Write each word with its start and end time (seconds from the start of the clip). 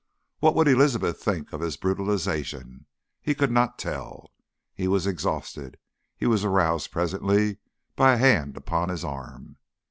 What 0.39 0.55
would 0.55 0.67
Elizabeth 0.67 1.21
think 1.23 1.53
of 1.53 1.61
his 1.61 1.77
brutalisation? 1.77 2.87
He 3.21 3.35
could 3.35 3.51
not 3.51 3.77
tell. 3.77 4.31
He 4.73 4.87
was 4.87 5.05
exhausted. 5.05 5.77
He 6.17 6.25
was 6.25 6.43
aroused 6.43 6.89
presently 6.89 7.57
by 7.95 8.13
a 8.13 8.17
hand 8.17 8.57
upon 8.57 8.89
his 8.89 9.03
arm. 9.05 9.57